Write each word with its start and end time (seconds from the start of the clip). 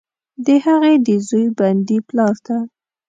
د 0.45 0.47
هغې، 0.65 0.95
د 1.05 1.07
زوی، 1.27 1.45
بندي 1.57 1.97
پلارته، 2.07 2.55